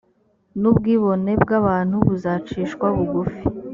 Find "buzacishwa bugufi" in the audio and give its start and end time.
2.07-3.43